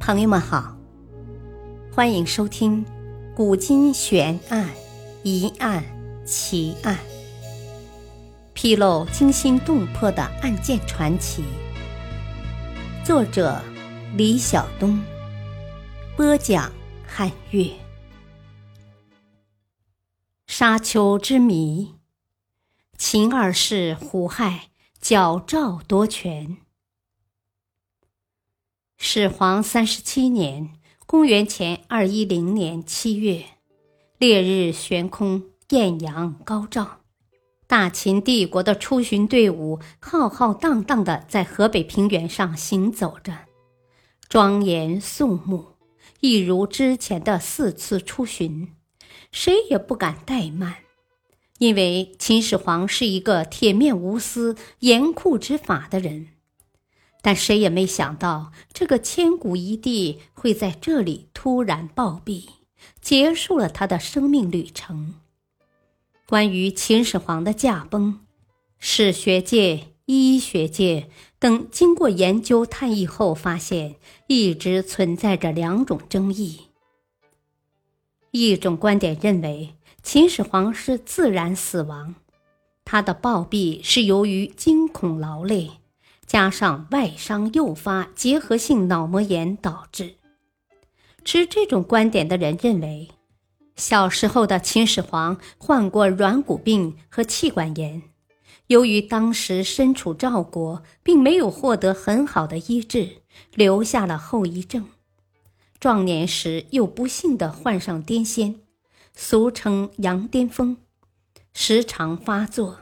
[0.00, 0.76] 朋友们好，
[1.92, 2.84] 欢迎收听
[3.34, 4.68] 《古今悬案、
[5.22, 5.82] 疑案、
[6.26, 6.94] 奇案》，
[8.52, 11.44] 披露惊心动魄的案件传奇。
[13.04, 13.60] 作者：
[14.16, 15.02] 李晓东，
[16.16, 16.70] 播讲：
[17.06, 17.70] 汉月。
[20.46, 21.94] 沙丘之谜，
[22.98, 24.68] 秦二世胡亥
[25.00, 26.58] 矫诏夺权。
[29.06, 30.70] 始皇三十七年
[31.04, 33.44] （公元前二一零年）七月，
[34.16, 37.00] 烈日悬空，艳阳高照，
[37.66, 43.40] 大秦帝国的出巡队伍浩浩荡荡的在河北平原上行走着，
[44.30, 45.66] 庄严肃穆，
[46.20, 48.72] 一如之前的四次出巡，
[49.30, 50.76] 谁也不敢怠慢，
[51.58, 56.28] 因为秦始皇是一个铁面无私、严酷执法的人。
[57.24, 62.48] 但谁也没想到，这个千古一帝会在这里突然暴毙，
[63.00, 65.14] 结束了他的生命旅程。
[66.26, 68.20] 关于秦始皇的驾崩，
[68.78, 71.08] 史学界、医学界
[71.38, 73.94] 等经过研究探议后发现，
[74.26, 76.66] 一直存在着两种争议。
[78.32, 82.16] 一种观点认为，秦始皇是自然死亡，
[82.84, 85.70] 他的暴毙是由于惊恐劳累。
[86.26, 90.14] 加上外伤诱发结核性脑膜炎导致。
[91.24, 93.10] 持这种观点的人认为，
[93.76, 98.02] 小时候的秦始皇患过软骨病和气管炎，
[98.68, 103.22] 由于当时身处赵国，并没有获得很好的医治，
[103.54, 104.86] 留下了后遗症。
[105.80, 108.54] 壮年时又不幸地患上癫痫，
[109.14, 110.78] 俗称“羊癫疯”，
[111.52, 112.78] 时常发作。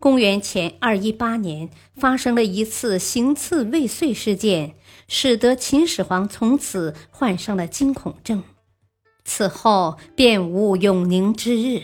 [0.00, 8.42] 公元前二一八年，发生了一次行刺未遂事件，使得秦始皇从此患上了惊恐症，
[9.26, 11.82] 此后便无永宁之日。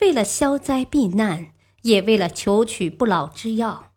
[0.00, 3.92] 为了消灾避难，也为了求取不老之药，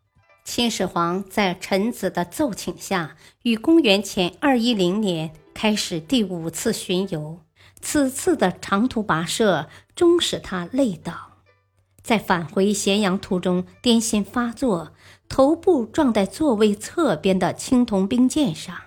[0.46, 7.42] 秦始皇在臣子的奏请下，于公元前二一零年开始第五次巡游。
[7.82, 11.35] 此次的长途跋涉，终使他累倒。
[12.06, 14.94] 在返回咸阳途中，癫痫发作，
[15.28, 18.78] 头部撞在座位侧边的青铜冰剑上，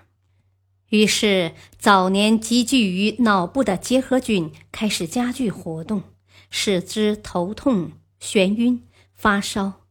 [0.87, 6.03] 于是早年积聚于脑部的结核菌开始加剧活动，
[6.49, 7.91] 使之头痛、
[8.21, 9.81] 眩晕、发烧，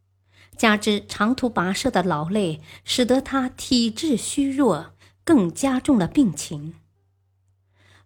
[0.57, 6.73] 加之长途跋涉的劳累，使得他体质虚弱，更加重了病情。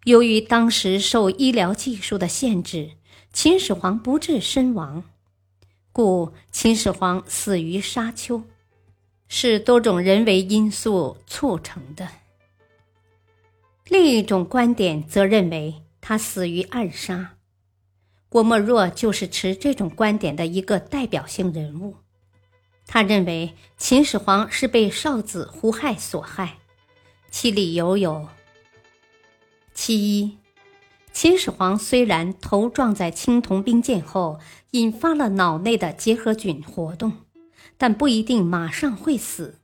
[0.04, 2.98] 由于当时受医疗技术的限制，
[3.32, 5.04] 秦始皇不治身亡。
[5.94, 8.42] 故秦始皇死于沙丘，
[9.28, 12.08] 是多种人为因素促成的。
[13.86, 17.36] 另一种观点则认为他死于暗杀，
[18.28, 21.94] 郭沫若就是持这种观点的一个代表性人物。
[22.88, 26.58] 他认为秦始皇是被少子胡亥所害，
[27.30, 28.28] 其理由有：
[29.72, 30.38] 其一。
[31.14, 34.40] 秦始皇虽然头撞在青铜兵剑后
[34.72, 37.12] 引发了脑内的结核菌活动，
[37.78, 39.60] 但不一定马上会死，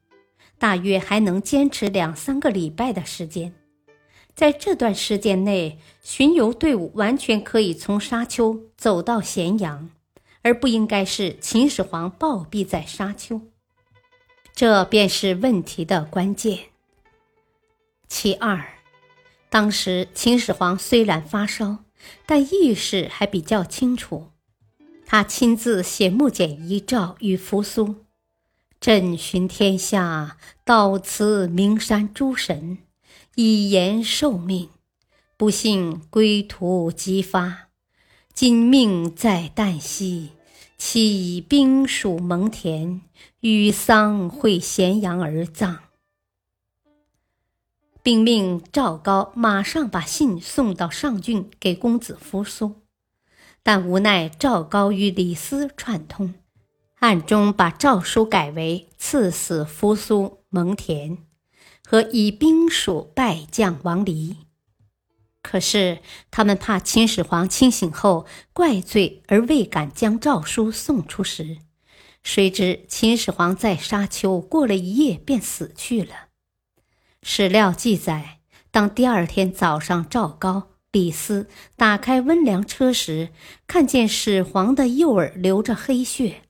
[0.58, 3.52] 大约还能坚持两三个礼拜的时间。
[4.32, 9.90] 在这段时间内，巡游队伍完全可以从沙丘走到咸阳，
[10.42, 13.40] 而不应该是秦始皇暴毙在沙丘。
[14.54, 16.60] 这便是问题的关键。
[18.06, 18.79] 其二。
[19.50, 21.78] 当时秦始皇虽然发烧，
[22.24, 24.28] 但意识还比较清楚。
[25.04, 27.96] 他亲自写木简遗诏与扶苏
[28.80, 32.78] ：“朕巡天下，到此名山诸神，
[33.34, 34.68] 以言受命。
[35.36, 37.70] 不幸归途即发，
[38.32, 40.30] 今命在旦夕，
[40.78, 43.00] 岂以兵属蒙恬，
[43.40, 45.80] 与丧会咸阳而葬。”
[48.02, 52.76] 并命赵高马上把信送到上郡给公子扶苏，
[53.62, 56.34] 但无奈赵高与李斯串通，
[57.00, 61.18] 暗中把诏书改为赐死扶苏蒙恬，
[61.84, 64.36] 和以兵属败将王离。
[65.42, 66.00] 可是
[66.30, 71.58] 他们怕秦始皇清醒后怪罪而未敢将诏书送出时，
[72.22, 76.29] 谁知秦始皇在沙丘过了一夜便死去了。
[77.22, 78.38] 史料记载，
[78.70, 83.28] 当第二天早上，赵高、李斯打开温凉车时，
[83.66, 86.42] 看见始皇的右耳流着黑血，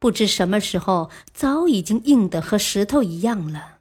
[0.00, 3.78] 不知什么时候早已经硬得和石头一样了。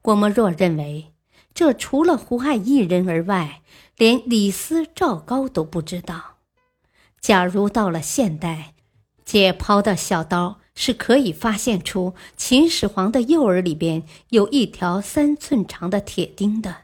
[0.00, 1.12] 郭沫若认为，
[1.52, 3.62] 这除了胡亥一人而外，
[3.96, 6.36] 连李斯、赵高都不知道。
[7.20, 8.74] 假如到了现代，
[9.24, 16.82] 解剖的小刀是可以发现出秦始皇的右耳里边有一条三寸长的铁钉的。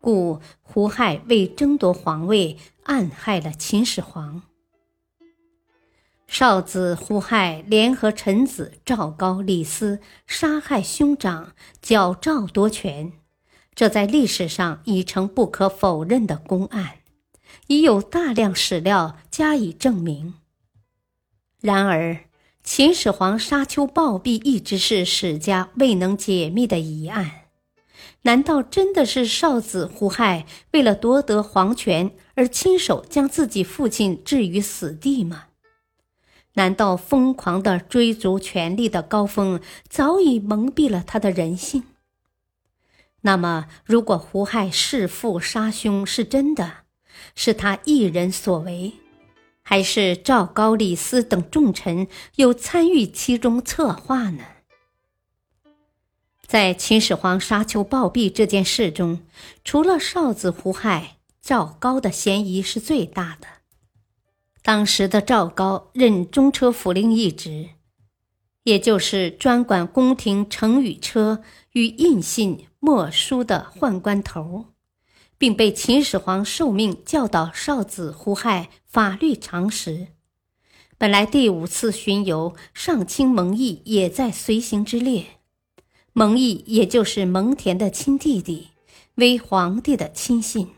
[0.00, 4.42] 故胡亥为争夺皇位，暗害了秦始皇。
[6.26, 13.12] 少子胡亥联合臣子赵高、李斯，杀害兄长，矫诏夺权，
[13.74, 16.98] 这在历史上已成不可否认的公案，
[17.68, 20.34] 已有大量史料加以证明。
[21.60, 22.24] 然而，
[22.64, 27.42] 秦始皇沙丘暴毙一直是史家未能解密的疑案。
[28.22, 35.48] 难道真的是少子胡亥为了夺得皇权而亲手将自己父亲置于死地吗？
[36.54, 41.82] 难道疯狂的追逐权力的高峰早已蒙蔽了他的人性？
[43.20, 46.84] 那么，如果胡亥弑父杀兄是真的，
[47.34, 48.94] 是他一人所为，
[49.64, 52.06] 还是赵高、李斯等重臣
[52.36, 54.44] 有参与其中策划呢？
[56.46, 59.22] 在秦始皇沙丘暴毙这件事中，
[59.64, 63.48] 除了少子胡亥，赵高的嫌疑是最大的。
[64.62, 67.70] 当时的赵高任中车府令一职，
[68.64, 74.73] 也就是专管宫廷乘舆车与印信墨书的宦官头儿，
[75.44, 80.06] 并被秦始皇受命教导少子胡亥法律常识。
[80.96, 85.26] 本来第五次巡游，上卿蒙毅也在随行之列。
[86.14, 88.68] 蒙毅也就是蒙恬的亲弟弟，
[89.16, 90.70] 为皇帝的亲信。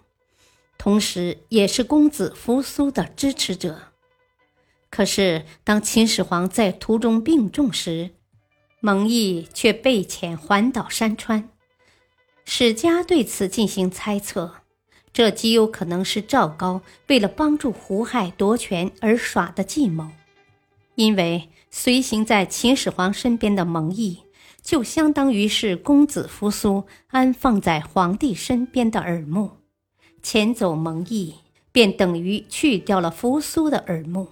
[0.77, 3.93] 同时，也是公子扶苏的支持者。
[4.91, 8.11] 可是，当秦始皇在途中病重时，
[8.81, 11.51] 蒙毅却被遣环岛山川。
[12.49, 14.55] 史家对此进行猜测：
[15.13, 20.09] 这极有可能是赵高为了帮助胡亥夺权而耍的计谋。
[20.95, 24.21] 因为随行在秦始皇身边的蒙毅，
[24.63, 29.51] 就相当于是公子扶苏安放在皇帝身边的耳目。
[30.23, 31.35] 遣走蒙毅，
[31.73, 34.29] 便等于去掉了扶苏的耳目，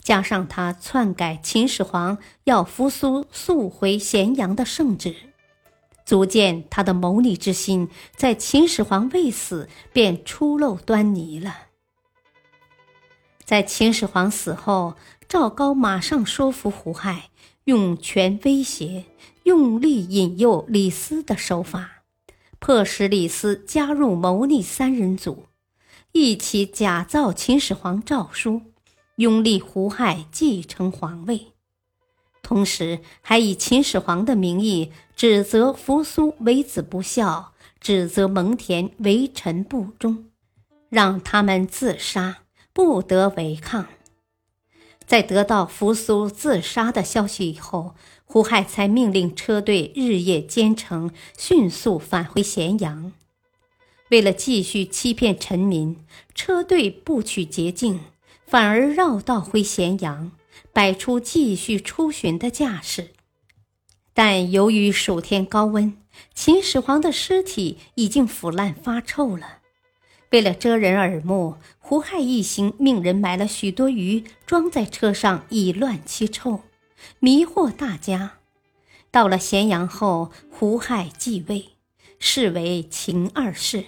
[0.00, 5.16] 加上他篡改秦始皇要扶苏速回咸阳的圣旨，
[6.10, 11.68] 足见他的谋逆之心在秦始皇未死便初露端倪了。
[13.44, 14.96] 在秦始皇死后，
[15.28, 17.30] 赵高马上说服胡亥，
[17.62, 19.04] 用权威胁、
[19.44, 22.02] 用力引诱李斯的手法。
[22.58, 25.44] 迫使李斯加入谋逆三人组，
[26.10, 28.62] 一起假造秦始皇诏书，
[29.14, 31.52] 拥立胡亥继承皇位，
[32.50, 40.24] 同时还以秦始皇的名义指责扶苏为子不孝，指责蒙恬为臣不忠，
[40.88, 42.38] 让他们自杀，
[42.72, 43.86] 不得违抗。
[45.06, 47.94] 在得到扶苏自杀的消息以后。
[48.24, 53.12] 胡亥才命令车队日夜兼程，迅速返回咸阳。
[54.10, 55.96] 为了继续欺骗臣民，
[56.32, 57.98] 车队不取捷径，
[58.46, 60.30] 反而绕道回咸阳，
[60.72, 63.10] 摆出继续出巡的架势。
[64.12, 65.96] 但由于暑天高温，
[66.34, 69.58] 秦始皇的尸体已经腐烂发臭了。
[70.30, 76.60] 为了遮人耳目，胡亥一行命人买了许多鱼，装在车上以乱其臭。
[77.18, 78.34] 迷惑大家。
[79.10, 81.70] 到了咸阳后，胡亥继位，
[82.18, 83.86] 是为秦二世，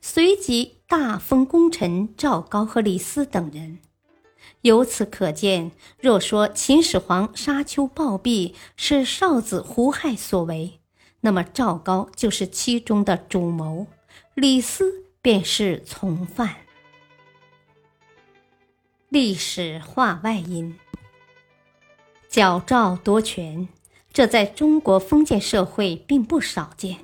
[0.00, 3.78] 随即大封功臣赵高和李斯等人。
[4.66, 5.70] 由此可见，
[6.00, 10.80] 若说秦始皇沙丘暴毙是少子胡亥所为，
[11.20, 13.86] 那么赵高就是其中的主谋，
[14.34, 16.56] 李斯便是从犯。
[19.08, 20.76] 历史话外音。
[22.28, 23.68] 矫诏夺权，
[24.12, 26.98] 这在中国封建社会并不少见。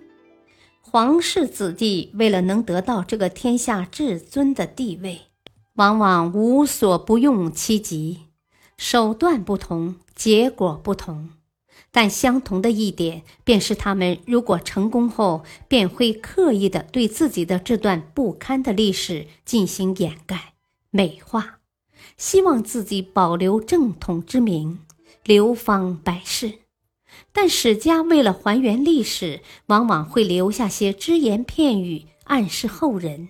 [0.80, 5.20] 皇室子弟为了能得到这个天下至尊的地位，
[5.74, 8.26] 往往无所不用其极。
[8.76, 11.30] 手段不同，结果不同，
[11.90, 20.54] 但相同的一点便是，他们如果成功后，便会刻意的对自己的这段不堪的历史进行掩盖、
[20.90, 21.58] 美化，
[22.16, 24.80] 希望自己保留正统之名。
[25.24, 26.54] 流芳百世，
[27.32, 33.28] 但史家为了还原历史，往往会留下些只言片语，暗示后人，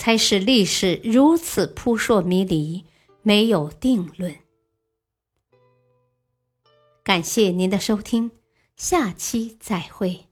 [0.00, 2.86] 才使历史如此扑朔迷离，
[3.20, 4.34] 没有定论。
[7.04, 8.30] 感谢您的收听，
[8.78, 10.29] 下期再会。